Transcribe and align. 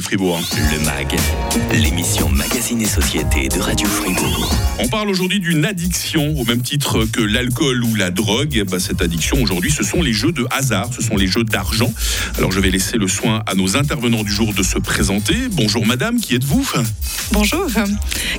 Fribourg. 0.00 0.40
Le 0.72 0.84
MAG, 0.84 1.16
l'émission 1.72 2.28
Magazine 2.30 2.80
et 2.80 2.86
Société 2.86 3.48
de 3.48 3.60
Radio 3.60 3.86
Fribourg. 3.86 4.54
On 4.78 4.88
parle 4.88 5.10
aujourd'hui 5.10 5.40
d'une 5.40 5.64
addiction, 5.64 6.34
au 6.38 6.44
même 6.44 6.62
titre 6.62 7.04
que 7.04 7.20
l'alcool 7.20 7.84
ou 7.84 7.94
la 7.94 8.10
drogue. 8.10 8.64
Bah, 8.70 8.78
cette 8.80 9.02
addiction 9.02 9.42
aujourd'hui, 9.42 9.70
ce 9.70 9.82
sont 9.82 10.02
les 10.02 10.12
jeux 10.12 10.32
de 10.32 10.46
hasard, 10.50 10.88
ce 10.94 11.02
sont 11.02 11.16
les 11.16 11.26
jeux 11.26 11.44
d'argent. 11.44 11.92
Alors 12.38 12.52
je 12.52 12.60
vais 12.60 12.70
laisser 12.70 12.96
le 12.96 13.08
soin 13.08 13.42
à 13.46 13.54
nos 13.54 13.76
intervenants 13.76 14.22
du 14.22 14.32
jour 14.32 14.54
de 14.54 14.62
se 14.62 14.78
présenter. 14.78 15.36
Bonjour 15.50 15.84
madame, 15.84 16.20
qui 16.20 16.34
êtes-vous? 16.34 16.66
Bonjour, 17.32 17.66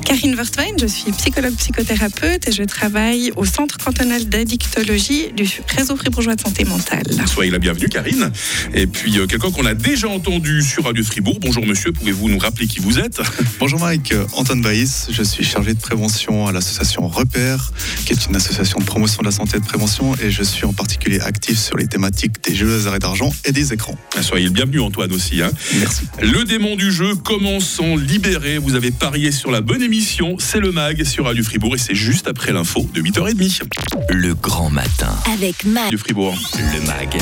Karine 0.05 0.35
Wertwein, 0.35 0.75
je 0.79 0.87
suis 0.87 1.11
psychologue 1.11 1.55
psychothérapeute 1.55 2.47
et 2.47 2.51
je 2.51 2.63
travaille 2.63 3.31
au 3.35 3.45
Centre 3.45 3.77
cantonal 3.77 4.25
d'addictologie 4.25 5.31
du 5.35 5.49
réseau 5.75 5.95
fribourgeois 5.95 6.35
de 6.35 6.41
santé 6.41 6.63
mentale. 6.65 7.03
Soyez 7.27 7.51
la 7.51 7.59
bienvenue 7.59 7.89
Karine. 7.89 8.31
Et 8.73 8.87
puis 8.87 9.19
euh, 9.19 9.27
quelqu'un 9.27 9.51
qu'on 9.51 9.65
a 9.65 9.73
déjà 9.73 10.07
entendu 10.07 10.61
sur 10.61 10.85
Radio 10.85 11.03
Fribourg. 11.03 11.39
Bonjour 11.45 11.65
monsieur, 11.65 11.91
pouvez-vous 11.91 12.29
nous 12.29 12.37
rappeler 12.37 12.67
qui 12.67 12.79
vous 12.79 12.99
êtes? 12.99 13.21
Bonjour 13.59 13.77
Mike, 13.77 14.13
Antoine 14.37 14.61
Baïs, 14.61 15.07
je 15.09 15.23
suis 15.23 15.43
chargé 15.43 15.73
de 15.73 15.79
prévention 15.79 16.47
à 16.47 16.53
l'association 16.53 17.05
Repère, 17.09 17.73
qui 18.05 18.13
est 18.13 18.27
une 18.27 18.35
association 18.37 18.79
de 18.79 18.85
promotion 18.85 19.21
de 19.21 19.25
la 19.25 19.31
santé 19.31 19.57
et 19.57 19.59
de 19.59 19.65
prévention, 19.65 20.15
et 20.23 20.31
je 20.31 20.41
suis 20.41 20.63
en 20.63 20.71
particulier 20.71 21.19
actif 21.19 21.59
sur 21.59 21.75
les 21.75 21.87
thématiques 21.87 22.41
des 22.45 22.55
jeux 22.55 22.81
de 22.81 22.97
d'argent 22.97 23.29
et 23.43 23.51
des 23.51 23.73
écrans. 23.73 23.97
Soyez 24.21 24.45
le 24.45 24.51
bienvenu 24.51 24.79
Antoine 24.79 25.11
aussi. 25.11 25.41
Hein. 25.41 25.51
Merci. 25.79 26.03
Le 26.21 26.45
démon 26.45 26.77
du 26.77 26.93
jeu 26.93 27.13
commence 27.15 27.77
en 27.81 27.97
libéré. 27.97 28.57
Vous 28.57 28.75
avez 28.75 28.91
parié 28.91 29.33
sur 29.33 29.51
la 29.51 29.59
bonne 29.59 29.83
émission, 29.83 30.37
c'est 30.39 30.61
le 30.61 30.71
MAG 30.71 31.03
sur 31.03 31.25
Radio 31.25 31.43
Fribourg 31.43 31.75
et 31.75 31.77
c'est 31.77 31.95
juste 31.95 32.29
après 32.29 32.53
l'info 32.53 32.89
de 32.93 33.01
8h30. 33.01 33.63
Le 34.09 34.33
grand 34.33 34.69
matin. 34.69 35.13
Avec 35.33 35.65
MAG. 35.65 35.89
Du 35.89 35.97
Fribourg. 35.97 36.37
Le 36.55 36.85
MAG, 36.87 37.17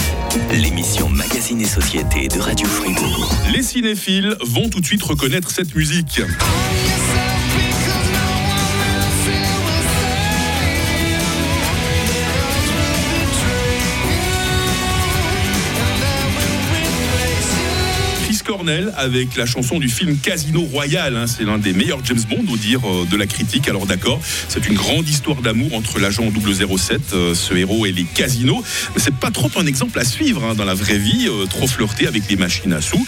l'émission 0.54 1.10
Magazine 1.10 1.60
et 1.62 1.66
Société 1.66 2.28
de 2.28 2.40
Radio 2.40 2.68
Fribourg. 2.68 3.36
Les 3.52 3.64
cinéphiles 3.64 4.11
vont 4.42 4.70
tout 4.70 4.82
de 4.82 4.86
suite 4.86 5.04
reconnaître 5.04 5.52
cette 5.52 5.74
musique. 5.76 6.22
Avec 18.96 19.38
la 19.38 19.48
chanson 19.48 19.80
du 19.80 19.90
film 19.90 20.18
Casino 20.18 20.62
Royale. 20.62 21.18
hein. 21.18 21.26
C'est 21.26 21.46
l'un 21.46 21.58
des 21.58 21.74
meilleurs 21.74 22.06
James 22.06 22.22
Bond, 22.30 22.46
au 22.48 22.58
dire 22.58 22.80
euh, 22.86 23.06
de 23.10 23.18
la 23.18 23.26
critique. 23.26 23.68
Alors 23.68 23.88
d'accord, 23.88 24.22
c'est 24.50 24.68
une 24.68 24.76
grande 24.76 25.10
histoire 25.10 25.42
d'amour 25.42 25.74
entre 25.74 25.98
l'agent 26.00 26.32
007, 26.32 27.02
euh, 27.14 27.34
ce 27.34 27.56
héros, 27.56 27.88
et 27.88 27.92
les 27.92 28.04
casinos. 28.04 28.64
Mais 28.94 29.02
c'est 29.02 29.16
pas 29.16 29.32
trop 29.32 29.50
un 29.58 29.66
exemple 29.66 29.98
à 29.98 30.04
suivre 30.04 30.44
hein, 30.44 30.54
dans 30.54 30.66
la 30.66 30.76
vraie 30.76 31.00
vie. 31.00 31.28
Euh, 31.28 31.48
trop 31.48 31.66
flirter 31.66 32.06
avec 32.06 32.30
les 32.30 32.36
machines 32.36 32.72
à 32.74 32.82
sous, 32.82 33.04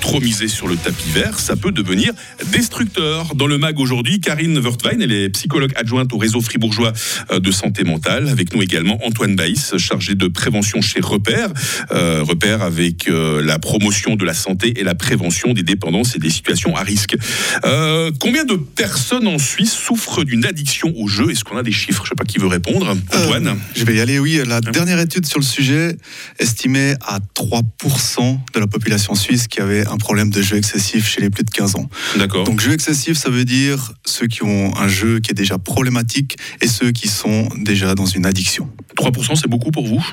trop 0.00 0.20
miser 0.20 0.48
sur 0.48 0.68
le 0.68 0.76
tapis 0.76 1.10
vert, 1.10 1.38
ça 1.38 1.54
peut 1.54 1.70
devenir 1.70 2.12
destructeur. 2.50 3.34
Dans 3.34 3.46
le 3.46 3.58
mag 3.58 3.78
aujourd'hui, 3.78 4.20
Karine 4.20 4.58
Wertwein, 4.58 5.00
elle 5.00 5.12
est 5.12 5.28
psychologue 5.28 5.72
adjointe 5.76 6.14
au 6.14 6.18
réseau 6.18 6.40
fribourgeois 6.40 6.92
de 7.30 7.50
santé 7.50 7.84
mentale. 7.84 8.28
Avec 8.28 8.54
nous 8.54 8.62
également 8.62 8.98
Antoine 9.04 9.36
Baïs, 9.36 9.76
chargé 9.76 10.14
de 10.14 10.28
prévention 10.28 10.80
chez 10.80 11.00
Repère. 11.00 11.50
Repère 11.90 12.62
avec 12.62 13.08
la 13.08 13.58
promotion 13.58 14.16
de 14.16 14.24
la 14.24 14.34
santé 14.34 14.80
et 14.80 14.82
la 14.82 14.93
prévention 14.94 15.52
des 15.52 15.62
dépendances 15.62 16.16
et 16.16 16.18
des 16.18 16.30
situations 16.30 16.76
à 16.76 16.82
risque. 16.82 17.16
Euh, 17.64 18.10
combien 18.20 18.44
de 18.44 18.54
personnes 18.54 19.26
en 19.26 19.38
Suisse 19.38 19.72
souffrent 19.72 20.24
d'une 20.24 20.44
addiction 20.44 20.92
au 20.96 21.08
jeu? 21.08 21.30
Est-ce 21.30 21.44
qu'on 21.44 21.56
a 21.56 21.62
des 21.62 21.72
chiffres? 21.72 22.04
Je 22.04 22.10
sais 22.10 22.14
pas 22.14 22.24
qui 22.24 22.38
veut 22.38 22.46
répondre. 22.46 22.88
Antoine? 22.88 23.48
Euh, 23.48 23.54
je 23.74 23.84
vais 23.84 23.96
y 23.96 24.00
aller, 24.00 24.18
oui. 24.18 24.40
La 24.46 24.60
dernière 24.60 24.98
étude 24.98 25.26
sur 25.26 25.38
le 25.38 25.44
sujet 25.44 25.96
estimait 26.38 26.96
à 27.06 27.18
3% 27.34 28.38
de 28.54 28.60
la 28.60 28.66
population 28.66 29.14
suisse 29.14 29.48
qui 29.48 29.60
avait 29.60 29.86
un 29.86 29.96
problème 29.96 30.30
de 30.30 30.42
jeu 30.42 30.56
excessif 30.56 31.08
chez 31.08 31.20
les 31.20 31.30
plus 31.30 31.44
de 31.44 31.50
15 31.50 31.76
ans. 31.76 31.88
D'accord. 32.16 32.44
Donc 32.44 32.60
jeu 32.60 32.72
excessif, 32.72 33.16
ça 33.16 33.30
veut 33.30 33.44
dire 33.44 33.92
ceux 34.04 34.26
qui 34.26 34.42
ont 34.42 34.76
un 34.76 34.88
jeu 34.88 35.20
qui 35.20 35.30
est 35.30 35.34
déjà 35.34 35.58
problématique 35.58 36.36
et 36.60 36.68
ceux 36.68 36.92
qui 36.92 37.08
sont 37.08 37.48
déjà 37.56 37.94
dans 37.94 38.06
une 38.06 38.26
addiction. 38.26 38.68
3% 38.96 39.36
c'est 39.36 39.48
beaucoup 39.48 39.70
pour 39.70 39.86
vous? 39.86 40.04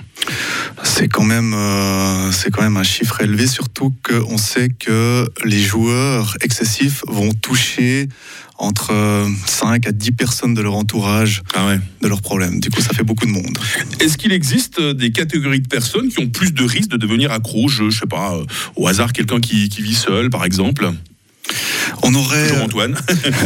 C'est 0.84 1.08
quand 1.08 1.24
même, 1.24 1.54
euh, 1.54 2.32
c'est 2.32 2.50
quand 2.50 2.62
même 2.62 2.78
un 2.78 2.84
chiffre 2.84 3.22
élevé, 3.22 3.48
surtout 3.48 3.94
qu'on 4.04 4.38
sait 4.38 4.70
que 4.80 5.28
les 5.46 5.62
joueurs 5.62 6.36
excessifs 6.42 7.04
vont 7.08 7.32
toucher 7.34 8.08
entre 8.58 8.92
euh, 8.94 9.28
5 9.48 9.88
à 9.88 9.92
10 9.92 10.12
personnes 10.12 10.54
de 10.54 10.62
leur 10.62 10.76
entourage 10.76 11.42
Ah 11.56 11.66
ouais. 11.68 11.80
de 12.02 12.08
leurs 12.08 12.22
problèmes. 12.22 12.60
Du 12.60 12.70
coup, 12.70 12.80
ça 12.82 12.94
fait 12.94 13.04
beaucoup 13.04 13.26
de 13.26 13.32
monde. 13.32 13.58
Est-ce 14.00 14.18
qu'il 14.18 14.32
existe 14.32 14.80
euh, 14.80 14.94
des 14.94 15.12
catégories 15.12 15.62
de 15.62 15.68
personnes 15.68 16.10
qui 16.10 16.20
ont 16.20 16.30
plus 16.30 16.54
de 16.54 16.64
risques 16.64 16.90
de 16.92 16.98
devenir 16.98 17.32
accro 17.32 17.66
au 17.66 17.68
jeu? 17.68 17.90
Je 17.90 18.00
sais 18.00 18.06
pas, 18.06 18.36
euh, 18.36 18.46
au 18.76 18.88
hasard, 18.88 19.14
quelqu'un 19.14 19.40
qui, 19.40 19.70
qui 19.70 19.82
vit 19.82 19.96
seul, 19.96 20.30
par 20.30 20.46
exemple? 20.46 20.92
On 22.04 22.16
aurait. 22.16 22.48
Bonjour 22.50 22.64
Antoine. 22.66 22.96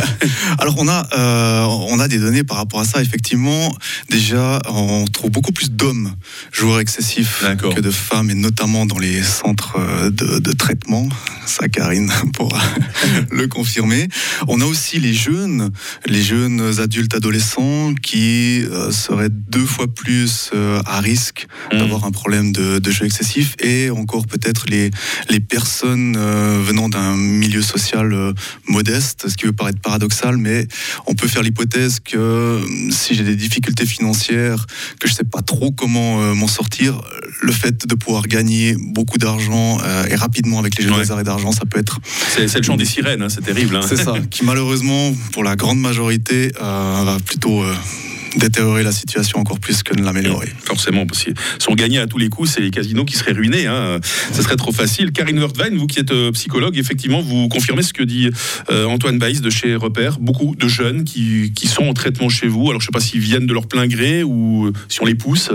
Alors 0.59 0.75
on 0.77 0.87
a, 0.87 1.07
euh, 1.17 1.63
on 1.89 1.99
a 1.99 2.07
des 2.07 2.17
données 2.19 2.43
par 2.43 2.57
rapport 2.57 2.79
à 2.79 2.85
ça. 2.85 3.01
Effectivement, 3.01 3.75
déjà, 4.09 4.61
on 4.69 5.05
trouve 5.05 5.31
beaucoup 5.31 5.51
plus 5.51 5.71
d'hommes 5.71 6.13
joueurs 6.51 6.79
excessifs 6.79 7.43
que 7.75 7.79
de 7.81 7.91
femmes, 7.91 8.29
et 8.29 8.33
notamment 8.35 8.85
dans 8.85 8.97
les 8.99 9.21
centres 9.23 9.75
euh, 9.77 10.09
de, 10.09 10.39
de 10.39 10.51
traitement. 10.53 11.07
Ça, 11.45 11.67
Karine 11.67 12.11
pourra 12.33 12.61
le 13.29 13.47
confirmer. 13.47 14.07
On 14.47 14.61
a 14.61 14.65
aussi 14.65 14.99
les 14.99 15.13
jeunes, 15.13 15.71
les 16.05 16.21
jeunes 16.23 16.79
adultes 16.79 17.13
adolescents 17.15 17.93
qui 18.01 18.63
euh, 18.63 18.91
seraient 18.91 19.29
deux 19.29 19.65
fois 19.65 19.87
plus 19.87 20.49
euh, 20.53 20.81
à 20.85 20.99
risque 21.01 21.47
Mhm. 21.71 21.79
d'avoir 21.79 22.05
un 22.05 22.11
problème 22.11 22.51
de, 22.51 22.79
de 22.79 22.91
jeu 22.91 23.05
excessif, 23.05 23.55
et 23.59 23.89
encore 23.89 24.27
peut-être 24.27 24.65
les, 24.69 24.91
les 25.29 25.39
personnes 25.39 26.15
euh, 26.17 26.59
venant 26.63 26.89
d'un 26.89 27.15
milieu 27.15 27.61
social 27.61 28.13
euh, 28.13 28.33
modeste, 28.67 29.27
ce 29.29 29.35
qui 29.35 29.45
peut 29.45 29.51
paraître 29.53 29.79
paradoxal, 29.79 30.37
mais 30.37 30.67
on 31.07 31.15
peut 31.15 31.27
faire 31.27 31.43
l'hypothèse 31.43 31.99
que 31.99 32.17
euh, 32.17 32.59
si 32.91 33.15
j'ai 33.15 33.23
des 33.23 33.35
difficultés 33.35 33.85
financières, 33.85 34.65
que 34.99 35.07
je 35.07 35.13
sais 35.13 35.23
pas 35.23 35.41
trop 35.41 35.71
comment 35.71 36.21
euh, 36.21 36.33
m'en 36.33 36.47
sortir, 36.47 37.01
le 37.41 37.51
fait 37.51 37.85
de 37.87 37.95
pouvoir 37.95 38.27
gagner 38.27 38.75
beaucoup 38.79 39.17
d'argent 39.17 39.79
euh, 39.83 40.05
et 40.09 40.15
rapidement 40.15 40.59
avec 40.59 40.77
les 40.77 40.83
jeux 40.85 40.91
Ouais. 40.95 41.03
et 41.19 41.23
d'argent, 41.23 41.51
ça 41.51 41.65
peut 41.69 41.79
être, 41.79 41.99
C'est 42.29 42.55
le 42.55 42.63
chant 42.63 42.77
des 42.77 42.85
sirènes, 42.85 43.21
hein, 43.21 43.29
c'est 43.29 43.43
terrible. 43.43 43.75
hein. 43.75 43.81
c'est 43.87 43.97
ça, 43.97 44.13
qui 44.29 44.45
malheureusement, 44.45 45.13
pour 45.33 45.43
la 45.43 45.55
grande 45.55 45.79
majorité, 45.79 46.51
va 46.59 47.17
plutôt 47.25 47.63
détériorer 48.37 48.83
la 48.83 48.91
situation 48.91 49.39
encore 49.39 49.59
plus 49.59 49.83
que 49.83 49.93
de 49.93 50.03
l'améliorer. 50.03 50.51
Forcément, 50.63 51.05
parce 51.05 51.23
que 51.23 51.31
si 51.59 51.69
on 51.69 51.75
gagnait 51.75 51.99
à 51.99 52.07
tous 52.07 52.17
les 52.17 52.29
coups, 52.29 52.49
c'est 52.49 52.61
les 52.61 52.71
casinos 52.71 53.05
qui 53.05 53.15
seraient 53.15 53.33
ruinés. 53.33 53.67
Hein. 53.67 53.99
Ce 54.33 54.41
serait 54.41 54.55
trop 54.55 54.71
facile. 54.71 55.11
Karine 55.11 55.39
Wertwein, 55.39 55.75
vous 55.75 55.87
qui 55.87 55.99
êtes 55.99 56.11
euh, 56.11 56.31
psychologue, 56.31 56.77
effectivement, 56.77 57.21
vous 57.21 57.47
confirmez 57.47 57.83
ce 57.83 57.93
que 57.93 58.03
dit 58.03 58.29
euh, 58.69 58.85
Antoine 58.85 59.17
Baïs 59.17 59.41
de 59.41 59.49
chez 59.49 59.75
Repère. 59.75 60.19
Beaucoup 60.19 60.55
de 60.55 60.67
jeunes 60.67 61.03
qui, 61.03 61.53
qui 61.55 61.67
sont 61.67 61.83
en 61.83 61.93
traitement 61.93 62.29
chez 62.29 62.47
vous. 62.47 62.69
Alors, 62.69 62.81
je 62.81 62.87
ne 62.87 62.91
sais 62.91 62.97
pas 62.97 62.99
s'ils 62.99 63.21
viennent 63.21 63.47
de 63.47 63.53
leur 63.53 63.67
plein 63.67 63.87
gré 63.87 64.23
ou 64.23 64.67
euh, 64.67 64.73
si 64.89 65.01
on 65.01 65.05
les 65.05 65.15
pousse. 65.15 65.51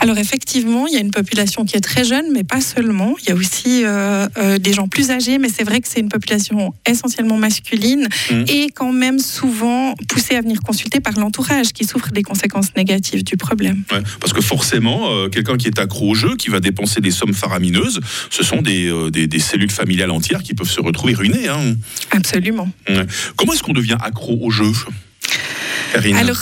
Alors 0.00 0.18
effectivement, 0.18 0.86
il 0.86 0.94
y 0.94 0.96
a 0.96 1.00
une 1.00 1.10
population 1.10 1.64
qui 1.64 1.76
est 1.76 1.80
très 1.80 2.04
jeune, 2.04 2.26
mais 2.32 2.44
pas 2.44 2.60
seulement. 2.60 3.14
Il 3.22 3.28
y 3.28 3.32
a 3.32 3.34
aussi 3.34 3.84
euh, 3.84 4.26
euh, 4.38 4.58
des 4.58 4.72
gens 4.72 4.88
plus 4.88 5.10
âgés, 5.10 5.38
mais 5.38 5.48
c'est 5.48 5.64
vrai 5.64 5.80
que 5.80 5.88
c'est 5.88 6.00
une 6.00 6.08
population 6.08 6.74
essentiellement 6.86 7.36
masculine 7.36 8.06
Mhm. 8.30 8.44
et 8.48 8.70
quand 8.74 8.92
même 8.92 9.18
souvent 9.18 9.94
poussée 10.08 10.36
à 10.36 10.40
venir 10.42 10.60
consulter 10.60 11.00
par 11.00 11.18
l'entourage 11.18 11.72
qui 11.72 11.84
souffre 11.84 12.10
des 12.10 12.22
conséquences 12.22 12.74
négatives 12.76 13.24
du 13.24 13.36
problème. 13.36 13.82
Ouais, 13.92 14.02
parce 14.20 14.32
que 14.32 14.40
forcément, 14.40 15.10
euh, 15.10 15.28
quelqu'un 15.28 15.56
qui 15.56 15.66
est 15.66 15.78
accro 15.78 16.10
au 16.10 16.14
jeu, 16.14 16.36
qui 16.36 16.50
va 16.50 16.60
dépenser 16.60 17.00
des 17.00 17.10
sommes 17.10 17.34
faramineuses, 17.34 18.00
ce 18.30 18.42
sont 18.42 18.62
des, 18.62 18.90
des, 19.10 19.26
des 19.26 19.38
cellules 19.38 19.70
familiales 19.70 20.10
entières 20.10 20.42
qui 20.42 20.54
peuvent 20.54 20.70
se 20.70 20.80
retrouver 20.80 21.14
ruinées. 21.14 21.48
hein. 21.48 21.74
Absolument. 22.10 22.68
Ouais. 22.88 23.06
Comment 23.36 23.52
est-ce 23.54 23.62
qu'on 23.62 23.72
devient 23.72 23.96
accro 24.00 24.38
au 24.40 24.50
jeu 24.50 24.70
Karine? 25.92 26.16
Alors, 26.16 26.36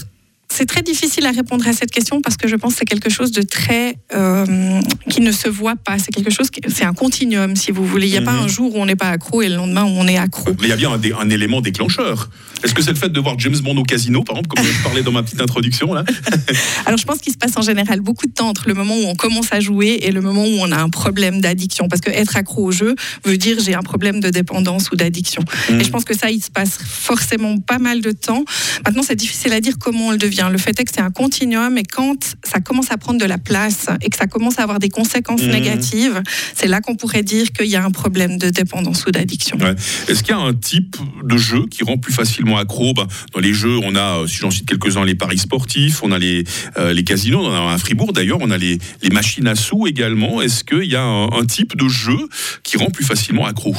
c'est 0.59 0.67
très 0.67 0.83
difficile 0.83 1.25
à 1.27 1.31
répondre 1.31 1.67
à 1.69 1.73
cette 1.73 1.93
question 1.93 2.21
parce 2.21 2.37
que 2.37 2.49
je 2.49 2.57
pense 2.57 2.73
que 2.73 2.79
c'est 2.81 2.85
quelque 2.85 3.11
chose 3.11 3.31
de 3.31 3.43
très 3.43 3.95
euh, 4.15 4.81
qui 5.09 5.21
ne 5.21 5.31
se 5.31 5.49
voit 5.49 5.77
pas. 5.77 5.99
C'est 6.01 6.13
quelque 6.13 6.31
chose, 6.33 6.49
c'est 6.69 6.85
un 6.85 6.93
continuum, 6.95 7.55
si 7.55 7.71
vous 7.71 7.87
voulez. 7.87 8.09
Il 8.09 8.11
n'y 8.11 8.17
a 8.19 8.23
pas 8.23 8.33
Mhm. 8.33 8.45
un 8.45 8.49
jour 8.49 8.75
où 8.75 8.79
on 8.81 8.87
n'est 8.87 8.97
pas 8.97 9.09
accro 9.11 9.41
et 9.43 9.49
le 9.49 9.55
lendemain 9.57 9.85
où 9.85 9.89
on 9.97 10.07
est 10.09 10.19
accro. 10.19 10.51
Mais 10.61 10.67
il 10.67 10.69
y 10.69 10.73
a 10.73 10.77
bien 10.77 10.91
un, 10.93 10.99
dé- 10.99 11.13
un 11.19 11.31
élément 11.31 11.61
déclencheur. 11.61 12.29
Est-ce 12.65 12.75
que 12.75 12.83
c'est 12.83 12.91
le 12.91 12.97
fait 12.97 13.09
de 13.09 13.21
voir 13.21 13.39
James 13.39 13.57
Bond 13.63 13.77
au 13.77 13.85
casino, 13.85 14.25
par 14.25 14.37
exemple, 14.37 14.57
comme 14.57 14.65
je 14.67 14.83
parlais 14.83 15.03
dans 15.03 15.13
ma 15.13 15.23
petite 15.23 15.41
introduction 15.41 15.95
là 15.95 16.03
Alors, 16.87 16.99
je 16.99 17.05
pense 17.05 17.19
qu'il 17.21 17.33
se 17.33 17.39
passe 17.39 17.57
en 17.57 17.63
général 17.63 18.01
beaucoup 18.01 18.27
de 18.27 18.33
temps 18.33 18.49
entre 18.49 18.67
le 18.67 18.75
moment 18.75 18.97
où 18.97 19.05
on 19.07 19.15
commence 19.15 19.53
à 19.53 19.61
jouer 19.61 20.01
et 20.03 20.11
le 20.11 20.21
moment 20.21 20.43
où 20.45 20.57
on 20.61 20.73
a 20.73 20.77
un 20.79 20.89
problème 20.89 21.41
d'addiction. 21.41 21.87
Parce 21.89 22.01
que 22.01 22.11
être 22.11 22.37
accro 22.37 22.65
au 22.65 22.73
jeu 22.73 22.97
veut 23.25 23.37
dire 23.37 23.59
j'ai 23.61 23.75
un 23.75 23.83
problème 23.83 24.19
de 24.19 24.31
dépendance 24.31 24.91
ou 24.91 24.97
d'addiction. 24.97 25.43
Mhm. 25.71 25.81
Et 25.81 25.85
je 25.85 25.91
pense 25.91 26.05
que 26.05 26.17
ça, 26.19 26.31
il 26.31 26.43
se 26.43 26.51
passe 26.51 26.79
forcément 26.85 27.59
pas 27.59 27.79
mal 27.79 28.01
de 28.01 28.11
temps. 28.11 28.45
Maintenant, 28.85 29.03
c'est 29.07 29.15
difficile 29.15 29.53
à 29.53 29.61
dire 29.61 29.75
comment 29.79 30.09
on 30.09 30.11
le 30.11 30.19
devient. 30.19 30.48
Le 30.51 30.59
fait 30.59 30.79
est 30.81 30.85
que 30.85 30.91
c'est 30.95 31.01
un 31.01 31.11
continuum 31.11 31.77
et 31.79 31.83
quand 31.85 32.37
ça 32.45 32.61
commence 32.61 32.91
à 32.91 32.97
prendre 32.97 33.21
de 33.21 33.25
la 33.25 33.39
place 33.39 33.87
et 34.03 34.11
que 34.11 34.17
ça 34.17 34.27
commence 34.27 34.59
à 34.59 34.63
avoir 34.63 34.79
des 34.79 34.89
conséquences 34.89 35.43
Mhm. 35.43 35.51
négatives, 35.53 36.23
c'est 36.55 36.67
là 36.69 36.81
qu'on 36.81 36.97
pourrait 36.97 37.23
dire 37.23 37.51
qu'il 37.53 37.67
y 37.67 37.77
a 37.77 37.85
un 37.85 37.91
problème 37.91 38.39
de 38.39 38.51
dépendance 38.51 39.05
ou 39.07 39.11
d'addiction. 39.11 39.59
Ouais. 39.59 39.75
Est-ce 40.09 40.23
qu'il 40.23 40.35
y 40.35 40.39
a 40.39 40.41
un 40.41 40.55
type 40.55 40.97
de 41.25 41.37
jeu 41.37 41.67
qui 41.71 41.85
rend 41.85 41.99
plus 41.99 42.13
facilement 42.13 42.59
accro? 42.59 42.93
Ben, 42.95 43.07
Dans 43.35 43.41
les 43.41 43.53
jeux, 43.55 43.79
on 43.83 43.95
a, 43.97 44.19
euh, 44.21 44.27
si 44.27 44.37
j'en 44.37 44.51
cite 44.51 44.67
quelques-uns, 44.67 45.05
les 45.05 45.15
paris 45.15 45.39
sportifs, 45.39 46.03
on 46.03 46.13
a 46.13 46.19
les, 46.19 46.45
euh, 46.79 46.93
les 46.93 47.05
casinos, 47.05 47.41
on 47.41 47.49
en 47.55 47.69
a 47.69 47.73
à 47.75 47.79
Fribourg 47.79 48.13
d'ailleurs, 48.13 48.39
on 48.41 48.51
a 48.51 48.59
les, 48.59 48.79
les 49.03 49.11
machines 49.11 49.47
à 49.47 49.55
sous 49.55 49.87
également. 49.87 50.41
Est-ce 50.43 50.65
qu'il 50.65 50.85
y 50.91 50.97
a 50.97 51.03
un, 51.03 51.27
un 51.33 51.45
type 51.47 51.77
de 51.77 51.89
jeu 51.89 52.19
qui 52.63 52.77
rend 52.77 52.91
plus 52.91 53.05
facilement 53.05 53.47
accro? 53.47 53.75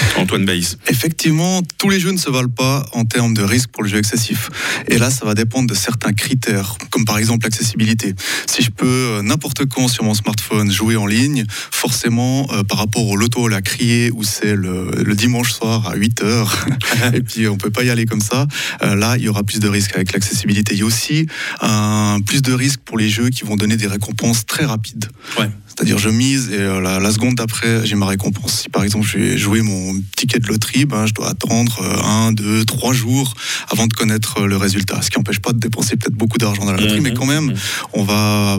Antoine 0.16 0.44
Baïs. 0.44 0.78
Effectivement, 0.88 1.62
tous 1.78 1.90
les 1.90 2.00
jeux 2.00 2.12
ne 2.12 2.18
se 2.18 2.30
valent 2.30 2.48
pas 2.48 2.86
en 2.92 3.04
termes 3.04 3.34
de 3.34 3.42
risque 3.42 3.70
pour 3.70 3.82
le 3.82 3.88
jeu 3.88 3.98
excessif. 3.98 4.50
Et 4.88 4.98
là, 4.98 5.10
ça 5.10 5.24
va 5.24 5.34
dépendre 5.34 5.68
de 5.68 5.74
certains 5.74 6.12
critères, 6.12 6.76
comme 6.90 7.04
par 7.04 7.18
exemple 7.18 7.44
l'accessibilité. 7.44 8.14
Si 8.46 8.62
je 8.62 8.70
peux 8.70 8.86
euh, 8.86 9.22
n'importe 9.22 9.66
quand 9.66 9.88
sur 9.88 10.04
mon 10.04 10.14
smartphone 10.14 10.70
jouer 10.70 10.96
en 10.96 11.06
ligne, 11.06 11.44
forcément, 11.48 12.46
euh, 12.52 12.62
par 12.62 12.78
rapport 12.78 13.06
au 13.06 13.16
loto 13.16 13.46
à 13.52 13.62
crier 13.62 14.10
où 14.12 14.24
c'est 14.24 14.56
le, 14.56 14.90
le, 14.90 15.14
dimanche 15.14 15.52
soir 15.52 15.88
à 15.88 15.94
8 15.94 16.22
heures, 16.22 16.66
et 17.14 17.20
puis 17.20 17.48
on 17.48 17.56
peut 17.56 17.70
pas 17.70 17.84
y 17.84 17.90
aller 17.90 18.06
comme 18.06 18.20
ça, 18.20 18.46
euh, 18.82 18.94
là, 18.94 19.16
il 19.16 19.24
y 19.24 19.28
aura 19.28 19.42
plus 19.42 19.60
de 19.60 19.68
risques 19.68 19.94
avec 19.94 20.12
l'accessibilité. 20.12 20.74
Il 20.74 20.80
y 20.80 20.82
a 20.82 20.86
aussi 20.86 21.26
un, 21.60 22.20
plus 22.24 22.42
de 22.42 22.52
risques 22.52 22.80
pour 22.84 22.98
les 22.98 23.08
jeux 23.08 23.30
qui 23.30 23.44
vont 23.44 23.56
donner 23.56 23.76
des 23.76 23.86
récompenses 23.86 24.46
très 24.46 24.64
rapides. 24.64 25.08
Ouais. 25.38 25.50
C'est-à-dire, 25.76 25.98
je 25.98 26.08
mise 26.08 26.50
et 26.52 26.58
euh, 26.58 26.80
la, 26.80 27.00
la, 27.00 27.10
seconde 27.10 27.34
d'après, 27.34 27.84
j'ai 27.84 27.96
ma 27.96 28.06
récompense. 28.06 28.62
Si 28.62 28.70
par 28.70 28.82
exemple, 28.82 29.06
je 29.06 29.18
vais 29.18 29.36
jouer 29.36 29.60
mon 29.60 30.00
ticket 30.16 30.38
de 30.38 30.48
loterie, 30.48 30.86
ben, 30.86 31.04
je 31.04 31.12
dois 31.12 31.28
attendre 31.28 31.78
euh, 31.82 32.02
un, 32.02 32.32
deux, 32.32 32.64
trois 32.64 32.94
jours 32.94 33.34
avant 33.68 33.86
de 33.86 33.92
connaître 33.92 34.40
euh, 34.40 34.46
le 34.46 34.56
résultat. 34.56 35.02
Ce 35.02 35.10
qui 35.10 35.18
n'empêche 35.18 35.40
pas 35.40 35.52
de 35.52 35.58
dépenser 35.58 35.96
peut-être 35.96 36.14
beaucoup 36.14 36.38
d'argent 36.38 36.64
dans 36.64 36.72
la 36.72 36.80
loterie, 36.80 37.00
mmh, 37.00 37.02
mais 37.02 37.12
quand 37.12 37.26
même, 37.26 37.52
mmh. 37.52 37.56
on 37.92 38.04
va 38.04 38.58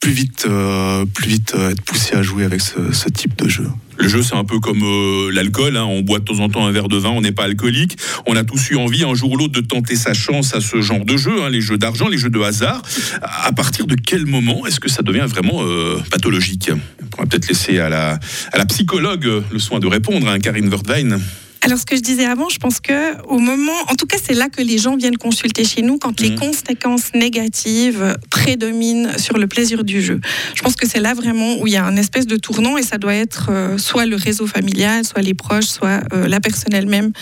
plus 0.00 0.12
vite, 0.12 0.46
euh, 0.48 1.04
plus 1.04 1.28
vite 1.28 1.54
être 1.54 1.82
poussé 1.82 2.14
à 2.14 2.22
jouer 2.22 2.44
avec 2.44 2.62
ce, 2.62 2.92
ce 2.92 3.10
type 3.10 3.36
de 3.36 3.46
jeu. 3.46 3.68
Le 3.96 4.08
jeu, 4.08 4.22
c'est 4.22 4.34
un 4.34 4.44
peu 4.44 4.58
comme 4.58 4.82
euh, 4.82 5.30
l'alcool. 5.32 5.76
Hein. 5.76 5.84
On 5.84 6.00
boit 6.00 6.18
de 6.18 6.24
temps 6.24 6.40
en 6.40 6.48
temps 6.48 6.66
un 6.66 6.72
verre 6.72 6.88
de 6.88 6.96
vin, 6.96 7.10
on 7.10 7.20
n'est 7.20 7.32
pas 7.32 7.44
alcoolique. 7.44 7.96
On 8.26 8.36
a 8.36 8.44
tous 8.44 8.70
eu 8.70 8.76
envie, 8.76 9.04
un 9.04 9.14
jour 9.14 9.32
ou 9.32 9.36
l'autre, 9.36 9.52
de 9.52 9.66
tenter 9.66 9.96
sa 9.96 10.14
chance 10.14 10.54
à 10.54 10.60
ce 10.60 10.80
genre 10.80 11.04
de 11.04 11.16
jeu, 11.16 11.42
hein, 11.42 11.50
les 11.50 11.60
jeux 11.60 11.78
d'argent, 11.78 12.08
les 12.08 12.18
jeux 12.18 12.30
de 12.30 12.40
hasard. 12.40 12.82
À 13.22 13.52
partir 13.52 13.86
de 13.86 13.94
quel 13.94 14.26
moment 14.26 14.66
est-ce 14.66 14.80
que 14.80 14.88
ça 14.88 15.02
devient 15.02 15.26
vraiment 15.28 15.62
euh, 15.62 15.98
pathologique? 16.10 16.70
On 17.16 17.22
va 17.22 17.28
peut-être 17.28 17.48
laisser 17.48 17.78
à 17.78 17.88
la, 17.88 18.18
psychologue 18.66 19.42
le 19.50 19.58
soin 19.58 19.78
de 19.78 19.86
répondre, 19.86 20.28
hein, 20.28 20.40
Karine 20.40 20.68
Wörthwein. 20.68 21.20
Alors, 21.64 21.78
ce 21.78 21.86
que 21.86 21.96
je 21.96 22.02
disais 22.02 22.26
avant, 22.26 22.50
je 22.50 22.58
pense 22.58 22.78
que 22.78 23.18
au 23.26 23.38
moment, 23.38 23.72
en 23.88 23.94
tout 23.94 24.04
cas, 24.04 24.18
c'est 24.22 24.34
là 24.34 24.50
que 24.50 24.60
les 24.60 24.76
gens 24.76 24.98
viennent 24.98 25.16
consulter 25.16 25.64
chez 25.64 25.80
nous 25.80 25.96
quand 25.96 26.20
mmh. 26.20 26.24
les 26.24 26.34
conséquences 26.34 27.14
négatives 27.14 28.18
prédominent 28.28 29.16
sur 29.16 29.38
le 29.38 29.46
plaisir 29.46 29.82
du 29.82 30.02
jeu. 30.02 30.20
Je 30.54 30.60
pense 30.60 30.76
que 30.76 30.86
c'est 30.86 31.00
là 31.00 31.14
vraiment 31.14 31.56
où 31.62 31.66
il 31.66 31.72
y 31.72 31.76
a 31.76 31.84
un 31.86 31.96
espèce 31.96 32.26
de 32.26 32.36
tournant 32.36 32.76
et 32.76 32.82
ça 32.82 32.98
doit 32.98 33.14
être 33.14 33.48
euh, 33.48 33.78
soit 33.78 34.04
le 34.04 34.16
réseau 34.16 34.46
familial, 34.46 35.06
soit 35.06 35.22
les 35.22 35.32
proches, 35.32 35.64
soit 35.64 36.02
euh, 36.12 36.28
la 36.28 36.38
personne 36.38 36.74
elle-même 36.74 37.12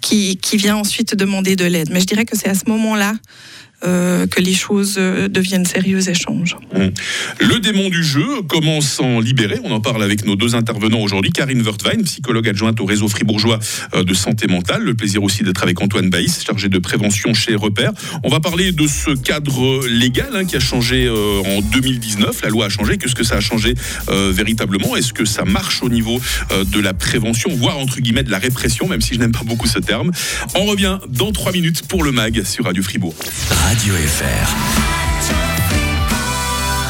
qui, 0.00 0.36
qui 0.36 0.58
vient 0.58 0.76
ensuite 0.76 1.16
demander 1.16 1.56
de 1.56 1.64
l'aide. 1.64 1.88
Mais 1.90 1.98
je 1.98 2.06
dirais 2.06 2.24
que 2.24 2.38
c'est 2.38 2.48
à 2.48 2.54
ce 2.54 2.68
moment-là 2.68 3.14
euh, 3.84 4.26
que 4.26 4.40
les 4.40 4.54
choses 4.54 4.96
euh, 4.98 5.28
deviennent 5.28 5.64
sérieuses 5.64 6.08
et 6.08 6.14
changent. 6.14 6.56
Mmh. 6.74 6.88
Le 7.38 7.60
démon 7.60 7.90
du 7.90 8.02
jeu, 8.02 8.26
comment 8.48 8.80
s'en 8.80 9.20
libérer 9.20 9.60
On 9.62 9.70
en 9.70 9.80
parle 9.80 10.02
avec 10.02 10.26
nos 10.26 10.34
deux 10.34 10.56
intervenants 10.56 10.98
aujourd'hui. 10.98 11.30
Karine 11.30 11.62
Wörthwein, 11.62 12.02
psychologue 12.02 12.48
adjointe 12.48 12.80
au 12.80 12.86
réseau 12.86 13.06
fribourgeois 13.06 13.60
euh, 13.94 14.02
de 14.02 14.14
santé 14.14 14.48
mentale. 14.48 14.82
Le 14.82 14.94
plaisir 14.94 15.22
aussi 15.22 15.44
d'être 15.44 15.62
avec 15.62 15.80
Antoine 15.80 16.10
Baïs, 16.10 16.42
chargé 16.44 16.68
de 16.68 16.78
prévention 16.80 17.34
chez 17.34 17.54
Repère. 17.54 17.92
On 18.24 18.30
va 18.30 18.40
parler 18.40 18.72
de 18.72 18.88
ce 18.88 19.12
cadre 19.12 19.86
légal 19.86 20.30
hein, 20.34 20.44
qui 20.44 20.56
a 20.56 20.60
changé 20.60 21.08
en 21.08 21.60
2019. 21.60 22.42
La 22.42 22.48
loi 22.48 22.66
a 22.66 22.68
changé. 22.68 22.98
Qu'est-ce 22.98 23.14
que 23.14 23.22
ça 23.22 23.36
a 23.36 23.40
changé 23.40 23.74
véritablement? 24.08 24.96
Est-ce 24.96 25.12
que 25.12 25.24
ça 25.24 25.44
marche 25.44 25.82
au 25.82 25.88
niveau 25.88 26.20
de 26.50 26.80
la 26.80 26.94
prévention, 26.94 27.50
voire 27.54 27.78
entre 27.78 28.00
guillemets 28.00 28.24
de 28.24 28.30
la 28.30 28.38
répression, 28.38 28.88
même 28.88 29.00
si 29.00 29.14
je 29.14 29.20
n'aime 29.20 29.32
pas 29.32 29.44
beaucoup 29.44 29.68
ce 29.68 29.78
terme 29.78 30.10
On 30.54 30.64
revient 30.64 30.98
dans 31.08 31.32
trois 31.32 31.52
minutes 31.52 31.86
pour 31.86 32.02
le 32.02 32.10
MAG 32.12 32.42
sur 32.44 32.64
Radio 32.64 32.82
Fribourg. 32.82 33.14
Radio 33.68 33.92
FR. 33.96 35.57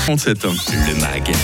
37. 0.09 0.47
Le 0.73 1.01
MAG, 1.01 1.37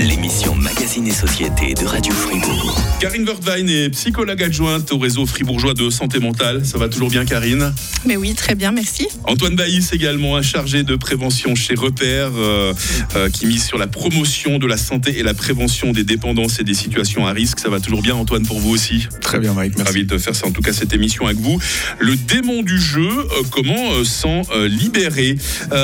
l'émission 0.00 0.52
Magazine 0.56 1.06
et 1.06 1.12
Société 1.12 1.74
de 1.74 1.86
Radio 1.86 2.12
Fribourg. 2.12 2.76
Karine 2.98 3.24
Wörthwein 3.24 3.68
est 3.68 3.90
psychologue 3.90 4.42
adjointe 4.42 4.90
au 4.90 4.98
réseau 4.98 5.24
fribourgeois 5.24 5.72
de 5.72 5.88
santé 5.88 6.18
mentale. 6.18 6.66
Ça 6.66 6.78
va 6.78 6.88
toujours 6.88 7.10
bien, 7.10 7.24
Karine? 7.24 7.72
Mais 8.06 8.16
oui, 8.16 8.34
très 8.34 8.56
bien, 8.56 8.72
merci. 8.72 9.06
Antoine 9.22 9.54
Baïs 9.54 9.92
également, 9.92 10.34
un 10.34 10.42
chargé 10.42 10.82
de 10.82 10.96
prévention 10.96 11.54
chez 11.54 11.76
Repère, 11.76 12.32
euh, 12.36 12.74
euh, 13.14 13.30
qui 13.30 13.46
mise 13.46 13.64
sur 13.64 13.78
la 13.78 13.86
promotion 13.86 14.58
de 14.58 14.66
la 14.66 14.78
santé 14.78 15.20
et 15.20 15.22
la 15.22 15.34
prévention 15.34 15.92
des 15.92 16.02
dépendances 16.02 16.58
et 16.58 16.64
des 16.64 16.74
situations 16.74 17.24
à 17.24 17.30
risque. 17.30 17.60
Ça 17.60 17.68
va 17.68 17.78
toujours 17.78 18.02
bien, 18.02 18.16
Antoine, 18.16 18.44
pour 18.44 18.58
vous 18.58 18.70
aussi? 18.70 19.06
Très 19.20 19.38
bien, 19.38 19.52
Mike. 19.52 19.74
Merci. 19.76 19.92
Ravi 19.92 20.06
de 20.06 20.18
faire 20.18 20.34
ça, 20.34 20.48
en 20.48 20.50
tout 20.50 20.62
cas, 20.62 20.72
cette 20.72 20.92
émission 20.92 21.26
avec 21.26 21.38
vous. 21.38 21.60
Le 22.00 22.16
démon 22.16 22.64
du 22.64 22.80
jeu, 22.80 23.08
euh, 23.08 23.42
comment 23.52 23.92
euh, 23.92 24.02
s'en 24.02 24.42
euh, 24.50 24.66
libérer? 24.66 25.36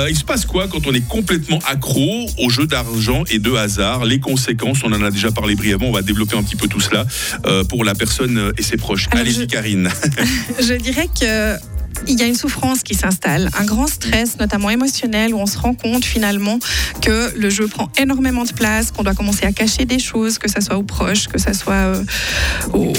Il 0.09 0.17
se 0.17 0.25
passe 0.25 0.45
quoi 0.45 0.67
quand 0.67 0.85
on 0.85 0.93
est 0.93 1.07
complètement 1.07 1.59
accro 1.65 2.24
aux 2.37 2.49
jeux 2.49 2.67
d'argent 2.67 3.23
et 3.29 3.39
de 3.39 3.53
hasard 3.53 4.05
Les 4.05 4.19
conséquences, 4.19 4.79
on 4.83 4.91
en 4.91 5.01
a 5.01 5.11
déjà 5.11 5.31
parlé 5.31 5.55
brièvement, 5.55 5.89
on 5.89 5.93
va 5.93 6.01
développer 6.01 6.37
un 6.37 6.43
petit 6.43 6.55
peu 6.55 6.67
tout 6.67 6.79
cela 6.79 7.05
euh, 7.45 7.63
pour 7.63 7.83
la 7.83 7.95
personne 7.95 8.51
et 8.57 8.63
ses 8.63 8.77
proches. 8.77 9.07
Allez-y, 9.11 9.41
je... 9.41 9.45
Karine. 9.45 9.89
je 10.59 10.73
dirais 10.73 11.07
que 11.19 11.55
il 12.07 12.19
y 12.19 12.23
a 12.23 12.27
une 12.27 12.35
souffrance 12.35 12.83
qui 12.83 12.93
s'installe, 12.93 13.49
un 13.57 13.65
grand 13.65 13.87
stress, 13.87 14.37
notamment 14.39 14.69
émotionnel, 14.69 15.33
où 15.33 15.39
on 15.39 15.45
se 15.45 15.57
rend 15.57 15.73
compte 15.73 16.05
finalement 16.05 16.59
que 17.01 17.35
le 17.37 17.49
jeu 17.49 17.67
prend 17.67 17.89
énormément 17.97 18.43
de 18.43 18.51
place, 18.51 18.91
qu'on 18.91 19.03
doit 19.03 19.13
commencer 19.13 19.45
à 19.45 19.51
cacher 19.51 19.85
des 19.85 19.99
choses, 19.99 20.37
que 20.37 20.49
ce 20.49 20.61
soit 20.61 20.77
aux 20.77 20.83
proches, 20.83 21.27
que 21.27 21.39
ce 21.39 21.53
soit 21.53 21.73
euh, 21.73 22.03
aux, 22.73 22.93